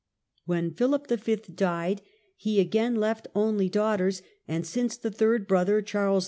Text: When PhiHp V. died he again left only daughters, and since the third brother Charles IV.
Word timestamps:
When 0.47 0.71
PhiHp 0.71 1.19
V. 1.23 1.35
died 1.53 2.01
he 2.35 2.59
again 2.59 2.95
left 2.95 3.27
only 3.35 3.69
daughters, 3.69 4.23
and 4.47 4.65
since 4.65 4.97
the 4.97 5.11
third 5.11 5.45
brother 5.47 5.83
Charles 5.83 6.19
IV. 6.19 6.19